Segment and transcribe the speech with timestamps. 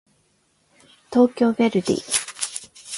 [1.13, 1.95] 東京ヴェルディ